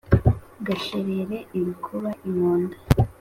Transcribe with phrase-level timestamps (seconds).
[0.67, 2.77] gashirere ibikoba inkonda;